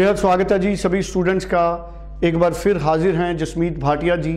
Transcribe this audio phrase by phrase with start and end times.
[0.00, 4.32] बेहद स्वागत है जी सभी स्टूडेंट्स का। एक बार फिर हाजिर हैं जसमीत भाटिया जी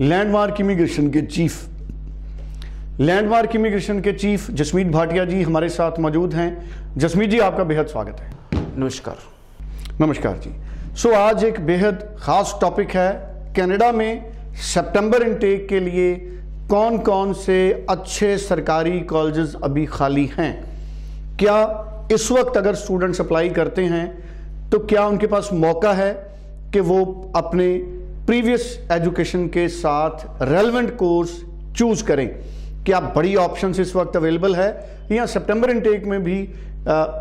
[0.00, 6.98] लैंडमार्क इमिग्रेशन के चीफ लैंडमार्क इमिग्रेशन के चीफ जसमीत भाटिया जी हमारे साथ मौजूद हैं।
[6.98, 8.30] जसमीत जी आपका बेहद स्वागत है।
[8.78, 9.16] नमस्कार।
[10.00, 10.54] नमस्कार जी।
[10.96, 13.10] सो आज एक बेहद खास टॉपिक है
[13.56, 14.32] कनाडा में
[14.68, 16.14] सितंबर इनटेक के लिए
[16.70, 20.52] कौन कौन से अच्छे सरकारी कॉलेजेस अभी खाली हैं?
[21.36, 21.60] क्या
[22.12, 24.29] इस वक्त अगर स्टूडेंट्स अप्लाई करते हैं
[24.72, 26.12] तो क्या उनके पास मौका है
[26.72, 27.04] कि वो
[27.36, 27.66] अपने
[28.26, 31.30] प्रीवियस एजुकेशन के साथ रेलिवेंट कोर्स
[31.76, 32.28] चूज़ करें?
[32.84, 34.68] क्या बड़ी ऑप्शंस इस वक्त अवेलेबल है?
[35.12, 36.42] या सितंबर इनटेक में भी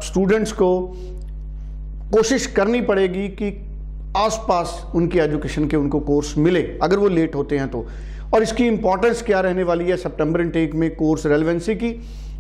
[0.06, 0.70] स्टूडेंट्स को
[2.14, 3.50] कोशिश करनी पड़ेगी कि
[4.18, 7.86] आसपास उनकी एजुकेशन के उनको कोर्स मिले, अगर वो लेट होते हैं तो।
[8.34, 11.92] और इसकी इंपॉर्टेंस क्या रहने वाली है सितंबर इनटेक में कोर्स रेलिवेंसी की?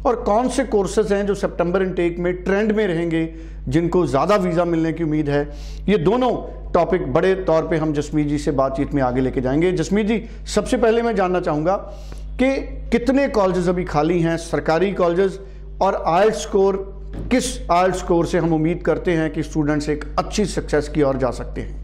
[0.05, 3.33] और कौन से कोर्सेज हैं जो सितंबर इनटेक में ट्रेंड में रहेंगे,
[3.67, 5.49] जिनको ज़्यादा वीज़ा मिलने की उम्मीद है?
[5.89, 6.31] ये दोनों
[6.73, 10.21] टॉपिक बड़े तौर पे हम जसमीत जी से बातचीत में आगे लेके जाएँगे। जसमीत जी,
[10.55, 11.75] सबसे पहले मैं जानना चाहूँगा
[12.41, 12.55] कि
[12.89, 15.39] कितने कॉलेजेस अभी खाली हैं, सरकारी कॉलेजेस
[15.81, 16.77] और आयल्ट स्कोर
[17.31, 21.17] किस आयल्ट स्कोर से हम उम्मीद करते हैं कि स्टूडेंट्स एक अच्छी सक्सेस की ओर
[21.17, 21.78] जा सकते हैं?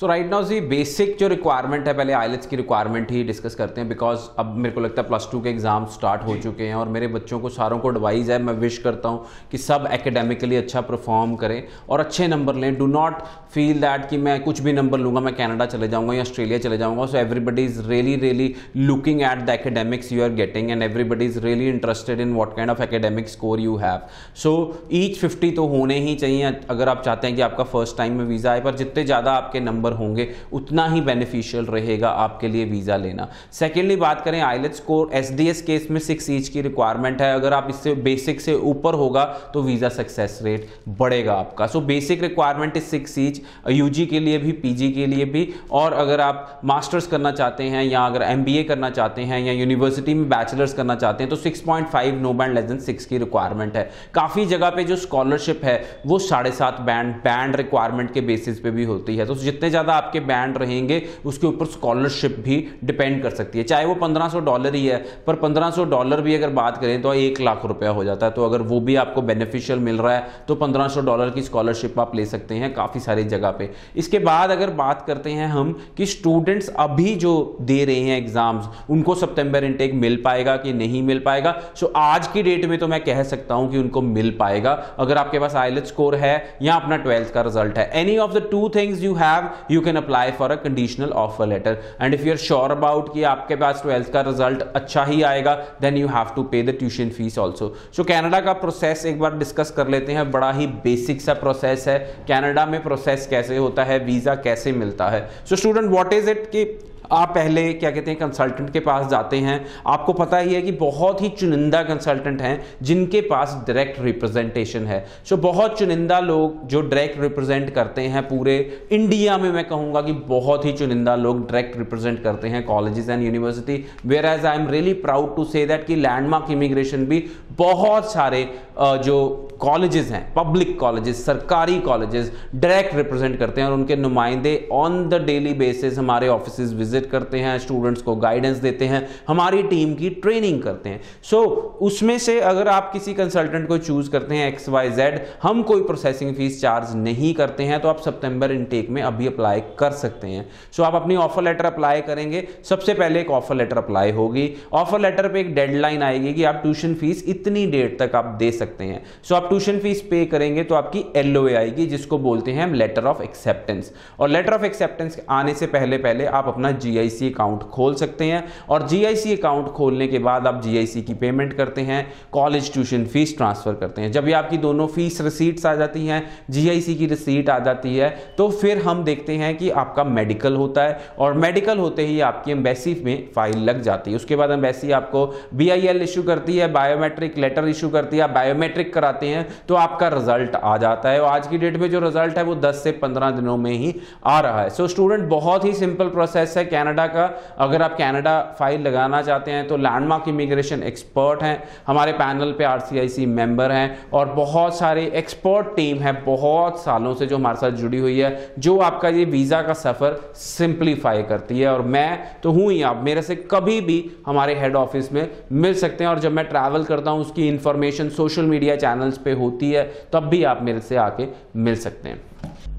[0.00, 3.80] सो राइट नाउ जी बेसिक जो रिक्वायरमेंट है पहले आईलेट्स की रिक्वायरमेंट ही डिस्कस करते
[3.80, 6.74] हैं बिकॉज़ अब मेरे को लगता है प्लस टू के एग्ज़ाम स्टार्ट हो चुके हैं
[6.74, 10.56] और मेरे बच्चों को सारों को एडवाइज है मैं विश करता हूँ कि सब एकेडमिकली
[10.56, 13.18] अच्छा परफॉर्म करें और अच्छे नंबर लें। डू नॉट
[13.54, 16.78] फील दैट कि मैं कुछ भी नंबर लूँगा मैं कैनेडा चले जाऊँगा या ऑस्ट्रेलिया चले
[16.78, 21.26] जाऊँगा so everybody is really really looking at the academics you are getting and everybody
[21.26, 24.08] is really interested in what kind of academic score you have
[24.42, 24.54] so
[24.94, 28.24] each fifty तो होने ही चाहिए अगर आप चाहते हैं कि आपका फ़र्स्ट टाइम में
[28.24, 32.96] वीज़ा आए पर जितने ज़्यादा आपके नंबर होंगे, उतना ही बेनिफिशियल रहेगा आपके लिए वीज़ा
[32.96, 37.52] लेना। सेकेंडली बात करें आईलेट स्कोर एस केस में सिक्स ईच की रिक्वायरमेंट है। अगर
[37.52, 42.76] आप इससे बेसिक से ऊपर होगा तो वीज़ा सक्सेस रेट बढ़ेगा आपका। So basic requirement
[42.76, 47.06] is six each UG के लिए भी पीजी के लिए भी। और अगर आप मास्टर्स
[47.06, 51.22] करना चाहते हैं, या अगर एमबीए करना चाहते हैं, या यूनिवर्सिटी में बैचलर्स करना चाहते
[51.22, 54.70] हैं तो six point five no band less than six की रिक्वायरमेंट है। काफ़ी जगह
[54.70, 55.74] पे जो स्कॉलरशिप है,
[56.06, 59.94] वो साढ़े सात बैंड बैंड रिक्वायरमेंट के बेसिस पे भी होती है। तो जितने ज़्यादा
[59.94, 64.74] आपके बैंड रहेंगे, उसके ऊपर स्कॉलरशिप भी डिपेंड कर सकती है। चाहे वो 1500 डॉलर
[64.74, 64.96] ही है,
[65.26, 68.44] पर 1500 डॉलर भी अगर बात करें तो एक लाख रुपया हो जाता है। तो
[68.44, 72.26] अगर वो भी आपको बेनिफिशियल मिल रहा है तो 1500 डॉलर की स्कॉलरशिप आप ले
[72.26, 76.68] सकते हैं काफ़ी सारी जगह पे। इसके बाद अगर बात करते हैं हम कि स्टूडेंट्स
[76.78, 81.54] अभी जो दे रहे हैं एग्ज़ाम्स उनको सितंबर इनटेक मिल पाएगा कि नहीं मिल पाएगा?
[81.74, 85.18] सो आज की डेट में तो मैं कह सकता हूँ कि उनको मिल पाएगा। अगर
[85.18, 88.68] आपके पास आईलेट स्कोर है या अपना ट्वेल्थ का रिज़ल्ट है any of the two
[88.74, 92.38] things you have you can apply for a conditional offer letter and if you are
[92.38, 96.42] sure about कि आपके पास ट्वेल्थ का रिज़ल्ट अच्छा ही आएगा then you have to
[96.42, 100.30] pay the tuition fees also so Canada का process एक बार डिस्कस कर लेते हैं।
[100.30, 103.98] बड़ा ही बेसिक सा प्रोसेस है। कैनेडा में प्रोसेस कैसे होता है?
[104.04, 105.28] वीज़ा कैसे मिलता है?
[105.48, 106.64] So student what is it कि
[107.12, 110.72] आप पहले क्या कहते हैं कंसल्टेंट के पास जाते हैं। आपको पता ही है कि
[110.74, 116.80] बहुत ही चुनिंदा कंसल्टेंट हैं, जिनके पास डायरेक्ट रिप्रेजेंटेशन है। सो बहुत चुनिंदा लोग जो
[116.82, 118.56] डायरेक्ट रिप्रेजेंट करते हैं पूरे
[118.92, 123.22] इंडिया में मैं कहूँगा कि बहुत ही चुनिंदा लोग डायरेक्ट रिप्रेजेंट करते हैं colleges and
[123.22, 127.24] university where as I am really proud to say that कि लैंडमार्क इमिग्रेशन भी
[127.58, 128.48] बहुत सारे
[128.78, 129.18] जो
[129.60, 135.22] कॉलेजेस हैं पब्लिक कॉलेजेस सरकारी कॉलेजेस डायरेक्ट रिप्रेजेंट करते हैं और उनके नुमाइंदे ऑन द
[135.24, 140.10] डेली बेसिस हमारे ऑफ़िस विज़िट करते हैं स्टूडेंट्स को गाइडेंस देते हैं हमारी टीम की
[140.22, 141.50] ट्रेनिंग करते हैं। सो so,
[141.82, 145.82] उसमें से अगर आप किसी कंसल्टेंट को चूज़ करते हैं एक्स वाई जेड हम कोई
[145.82, 150.28] प्रोसेसिंग फ़ीस चार्ज नहीं करते हैं तो आप सितंबर इनटेक में अभी अप्लाई कर सकते
[150.28, 154.10] हैं। सो so, आप अपनी ऑफ़र लेटर अप्लाई करेंगे। सबसे पहले एक ऑफ़र लेटर अप्लाई
[154.10, 158.24] होगी। ऑफ़र लेटर पे एक डेडलाइन आएगी कि आप ट्यूशन फ़ीस इतनी डेट तक आप
[158.38, 162.18] दे सकते हैं। सो so, आप ट्यूशन फ़ीस पे करेंगे तो आपकी एल आएगी जिसको
[162.18, 166.48] बोलते हैं हम लेटर ऑफ़ एक्सेप्टेंस और लेटर ऑफ़ एक्सेप्टेंस आने से पहले पहले आप
[166.48, 171.14] अपना जीआईसी अकाउंट खोल सकते हैं और जीआईसी अकाउंट खोलने के बाद आप जीआईसी की
[171.16, 175.66] पेमेंट करते हैं कॉलेज ट्यूशन फ़ीस ट्रांसफ़र करते हैं। जब ये आपकी दोनों फ़ीस रिसीट्स
[175.66, 179.70] आ जाती हैं जीआईसी की रिसीट आ जाती है तो फिर हम देखते हैं कि
[179.82, 184.16] आपका मेडिकल होता है और मेडिकल होते ही आपकी एम्बेसी में फ़ाइल लग जाती है।
[184.16, 185.70] उसके बाद एम्बेसी आपको बी
[186.02, 190.76] इशू करती है बायोमेट्रिक लेटर इशू करती है बायोमेट्रिक कराते हैं तो आपका रिज़ल्ट आ
[190.78, 193.56] जाता है। और आज की डेट में जो रिज़ल्ट है वो 10 से 15 दिनों
[193.56, 193.94] में ही
[194.26, 197.24] आ रहा है। सो so, स्टूडेंट बहुत ही सिंपल प्रोसेस है कनाडा का।
[197.58, 202.64] अगर आप कनाडा फ़ाइल लगाना चाहते हैं तो लैंडमार्क इमिग्रेशन एक्सपर्ट हैं। हमारे पैनल पे
[202.64, 207.70] आरसीआईसी मेंबर हैं और बहुत सारी एक्सपर्ट टीम है, बहुत सालों से जो हमारे साथ
[207.72, 212.50] जुड़ी हुई है, जो आपका ये वीज़ा का सफ़र सिंप्लीफाई करती है। और मैं तो
[212.52, 216.18] हूँ ही आप, मेरे से कभी भी हमारे हेड ऑफ़िस में मिल सकते हैं। और
[216.18, 220.42] जब मैं ट्रैवल करता हूँ, उसकी इंफॉर्मेशन सोशल मीडिया चैनल्स पे होती है, तब भी
[220.44, 221.26] आप मेरे से आके
[221.58, 222.20] मिल सकते हैं।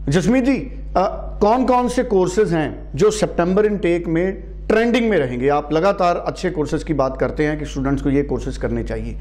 [0.09, 1.07] जसमीत जी आ,
[1.39, 5.47] कौन कौन से कोर्सेज हैं जो सितंबर इनटेक में ट्रेंडिंग में रहेंगे?
[5.49, 9.13] आप लगातार अच्छे कोर्सेज की बात करते हैं कि स्टूडेंट्स को ये कोर्सेज करने चाहिए।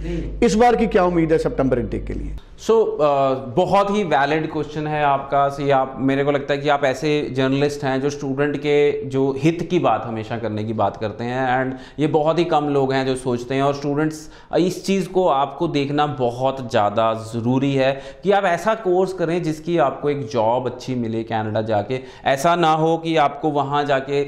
[0.45, 2.37] इस बार की क्या उम्मीद है सितंबर इनटेक के लिए?
[2.63, 6.61] सो so, uh, बहुत ही वैलिड क्वेश्चन है आपका सी आप मेरे को लगता है
[6.61, 10.73] कि आप ऐसे जर्नलिस्ट हैं जो स्टूडेंट के जो हित की बात हमेशा करने की
[10.73, 14.31] बात करते हैं एंड ये बहुत ही कम लोग हैं जो सोचते हैं और स्टूडेंट्स
[14.59, 17.93] इस चीज़ को आपको देखना बहुत ज़्यादा ज़रूरी है
[18.25, 22.73] कि आप ऐसा कोर्स करें जिसकी आपको एक जॉब अच्छी मिले कैनेडा जाके। ऐसा ना
[22.75, 24.25] हो कि आपको वहाँ जाके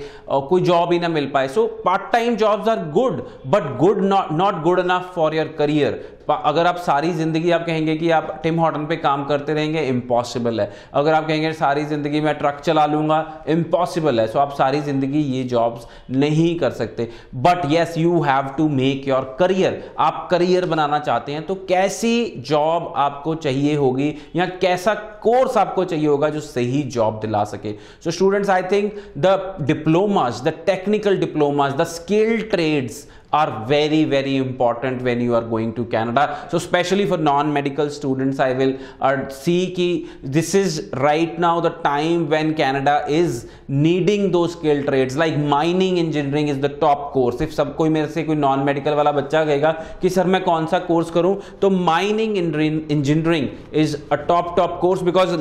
[0.49, 4.33] कोई जॉब ही ना मिल पाए। So part time jobs are good but good not
[4.33, 8.59] not good enough for your career अगर आप सारी ज़िंदगी आप कहेंगे कि आप टिम
[8.61, 12.87] हॉटन पे काम करते रहेंगे इम्पॉसिबल है। अगर आप कहेंगे सारी ज़िंदगी मैं ट्रक चला
[12.87, 18.21] लूँगा इम्पॉसिबल है। सो आप सारी ज़िंदगी ये जॉब्स नहीं कर सकते। But yes you
[18.23, 23.75] have to make your career आप करियर बनाना चाहते हैं तो कैसी जॉब आपको चाहिए
[23.77, 27.73] होगी या कैसा कोर्स आपको चाहिए होगा जो सही जॉब दिला सके?
[28.05, 33.07] So students I think the diplomas the technical diplomas the skill trades
[33.39, 38.41] are very very important when you are going to Canada so especially for non-medical students
[38.41, 39.89] I will uh, see ki
[40.23, 45.99] this is right now the time when Canada is needing those skill trades like mining
[45.99, 49.45] engineering is the top course if सब कोई मेरे से कोई non medical वाला बच्चा
[49.45, 49.73] कहेगा
[50.03, 53.49] कि sir मैं कौन सा कोर्स करूँ तो mining engineering
[53.83, 55.37] is a top top course because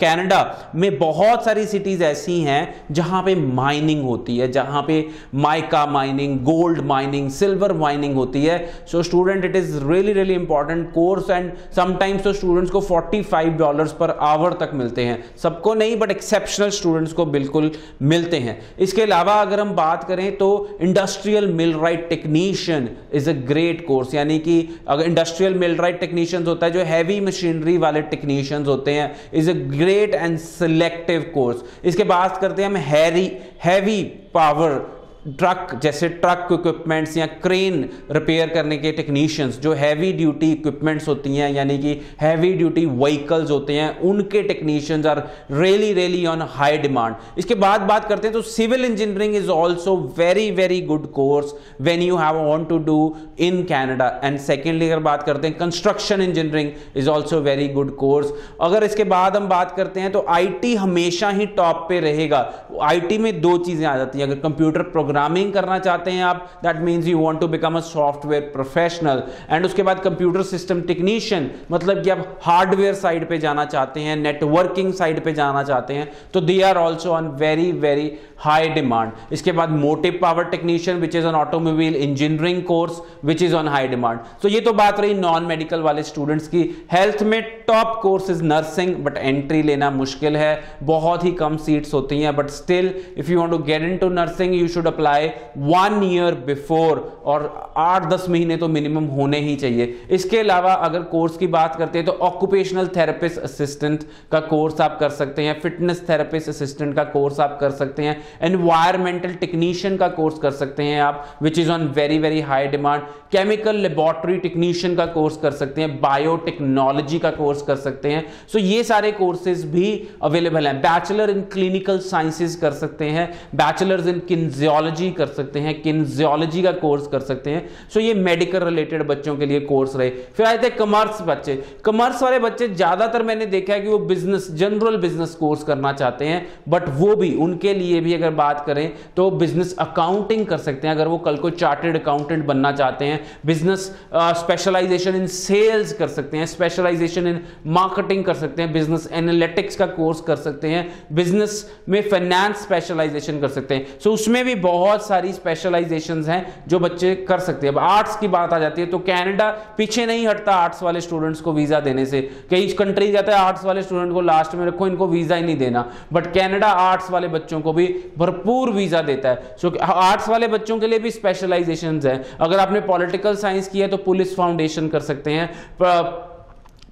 [0.00, 0.40] Canada
[0.74, 5.04] में बहुत सारी सिटीज़ ऐसी हैं जहाँ पे माइनिंग होती है जहाँ पे
[5.46, 8.58] mica mining gold mining mining silver mining होती है।
[8.90, 13.92] So student it is really really important course and sometimes तो स्टूडेंट्स को 45 डॉलर्स
[13.92, 17.70] पर आवर तक मिलते हैं। सबको नहीं बट एक्सेप्शनल स्टूडेंट्स को बिल्कुल
[18.02, 21.46] मिलते हैं। इसके अलावा अगर हम बात करें तो industrial
[21.78, 24.56] millwright technician is a great course यानी कि
[24.88, 29.50] अगर इंडस्ट्रियल मिल राइट टेक्नीशियंस होता है, जो हैवी मशीनरी वाले टेक्नीशियंस होते हैं is
[29.50, 33.30] a great and selective course इसके बाद करते हैं हम हैरी
[33.64, 34.02] हैवी
[34.34, 34.78] पावर
[35.28, 41.36] ट्रक, जैसे ट्रक इक्विपमेंट्स या क्रेन रिपेयर करने के टेक्नीशियंस जो हैवी ड्यूटी इक्विपमेंट्स होती
[41.36, 45.18] हैं, यानी कि हैवी ड्यूटी व्हीकल्स होते हैं, उनके technicians are
[45.52, 49.96] really really on high demand इसके बाद बात करते हैं तो civil engineering is also
[50.18, 52.98] very very good course when you have want to do
[53.40, 58.32] in Canada and secondly अगर बात करते हैं construction engineering is also very good course
[58.60, 62.40] अगर इसके बाद हम बात करते हैं तो आईटी हमेशा ही टॉप पे रहेगा.
[62.82, 66.50] आईटी में दो चीज़ें आ जाती हैं, अगर कंप्यूटर प्रोग्राम प्रोग्रामिंग करना चाहते हैं आप
[66.62, 71.50] that means you want to become a software professional and उसके बाद कंप्यूटर सिस्टम टेक्नीशियन
[71.72, 76.10] मतलब कि आप हार्डवेयर साइड पे जाना चाहते हैं नेटवर्किंग साइड पे जाना चाहते हैं
[76.34, 78.10] तो they are also on very very
[78.44, 83.54] high demand इसके बाद motive power technician which is on automobile engineering course which is
[83.56, 86.62] on high demand तो ये तो बात रही नॉन मेडिकल वाले स्टूडेंट्स की.
[86.92, 90.52] हेल्थ में top course is nursing but entry लेना मुश्किल है.
[90.84, 94.54] बहुत ही कम सीट्स होती हैं but still if you want to get into nursing
[94.54, 99.94] you should apply one year before और आठ दस महीने तो मिनिमम होने ही चाहिए।
[100.10, 104.98] इसके अलावा अगर कोर्स की बात करते हैं तो ऑक्यूपेशनल थेरेपिस्ट असिस्टेंट का कोर्स आप
[105.00, 110.08] कर सकते हैं फिटनेस थेरेपिस्ट असिस्टेंट का कोर्स आप कर सकते हैं एनवायरमेंटल टेक्नीशियन का
[110.08, 113.02] कोर्स कर सकते हैं आप which is on very very high demand
[113.32, 118.58] chemical laboratory technician का कोर्स कर सकते हैं बायोटेक्नोलॉजी का कोर्स कर सकते हैं। सो
[118.58, 124.06] so, ये सारे कोर्सेज भी अवेलेबल हैं। बैचलर इन क्लिनिकल साइंसेज कर सकते हैं। बैचलर्स
[124.06, 129.02] इन किन्जियोलॉजी कर सकते हैं किन्जियोलॉजी का कोर्स कर सकते हैं। सो ये मेडिकल रिलेटेड
[129.06, 131.54] बच्चों के लिए कोर्स रहे। फिर आए थे कमर्स बच्चे।
[131.84, 136.24] कमर्स वाले बच्चे ज़्यादातर मैंने देखा है कि वो बिज़नेस जनरल बिज़नेस कोर्स करना चाहते
[136.24, 140.88] हैं बट वो भी उनके लिए भी अगर बात करें तो बिज़नेस अकाउंटिंग कर सकते
[140.88, 146.08] हैं। अगर वो कल को चार्टेड अकाउंटेंट बनना चाहते हैं बिज़नेस स्पेशलाइजेशन इन सेल्स कर
[146.08, 150.86] सकते हैं स्पेशलाइजेशन इन मार्केटिंग कर सकते हैं बिज़नेस एनालिटिक्स का कोर्स कर सकते हैं
[151.12, 151.54] बिज़नेस
[151.88, 156.78] में फाइनेंस स्पेशलाइजेशन कर सकते हैं। सो so, उसमें भी बहुत सारी स्पेशलाइजेशन हैं जो
[156.78, 160.26] बच्चे कर सकते हैं। अब आर्ट्स की बात आ जाती है तो कैनेडा पीछे नहीं
[160.26, 162.20] हटता आर्ट्स वाले स्टूडेंट्स को वीज़ा देने से।
[162.50, 165.56] कई कंट्री जाता है आर्ट्स वाले स्टूडेंट को लास्ट में रखो, इनको वीज़ा ही नहीं
[165.58, 167.86] देना। बट कैनेडा आर्ट्स वाले बच्चों को भी
[168.18, 172.80] भरपूर वीज़ा देता है। सो आर्ट्स वाले बच्चों के लिए भी स्पेशलाइजेशन है। अगर आपने
[172.82, 175.48] पॉलिटिकल साइंस किया तो पुलिस फाउंडेशन कर सकते हैं।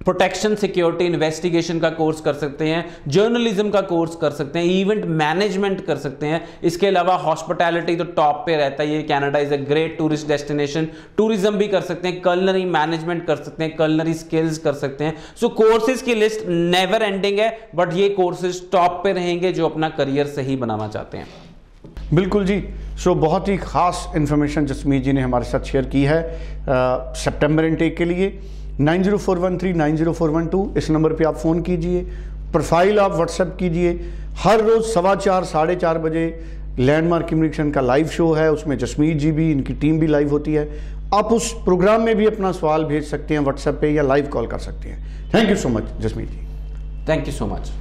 [0.09, 5.05] प्रोटेक्शन सिक्योरिटी इन्वेस्टिगेशन का कोर्स कर सकते हैं जर्नलिज्म का कोर्स कर सकते हैं इवेंट
[5.17, 9.53] मैनेजमेंट कर सकते हैं। इसके अलावा हॉस्पिटैलिटी तो टॉप पे रहता है ये Canada is
[9.53, 10.87] a great tourist destination
[11.17, 15.15] tourism भी कर सकते हैं कलनरी मैनेजमेंट कर सकते हैं कलनरी स्किल्स कर सकते हैं।
[15.35, 19.69] सो so, कोर्सेज की लिस्ट नेवर एंडिंग है बट ये कोर्सेज टॉप पे रहेंगे जो
[19.69, 21.27] अपना करियर सही बनाना चाहते हैं।
[22.13, 22.63] बिल्कुल जी।
[22.97, 26.21] सो बहुत ही ख़ास इन्फॉर्मेशन जसमीत जी ने हमारे साथ शेयर की है
[26.69, 28.39] सितंबर इनटेक के लिए।
[28.79, 31.61] Nine zero four one three, nine zero four one two, इस नंबर पे आप फ़ोन
[31.61, 32.01] कीजिए।
[32.51, 33.91] प्रोफ़ाइल आप व्हाट्सएप कीजिए।
[34.37, 36.23] हर रोज़ सवा चार, साढ़े चार बजे
[36.79, 40.53] लैंडमार्क कम्युनिकेशन का लाइव शो है। उसमें जसमीत जी भी, इनकी टीम भी लाइव होती
[40.53, 40.67] है।
[41.13, 44.47] आप उस प्रोग्राम में भी अपना सवाल भेज सकते हैं, व्हाट्सएप पे या लाइव कॉल
[44.47, 47.07] कर सकते हैं। Thank you so much, Jasmeet ji.
[47.09, 47.71] Thank you so much.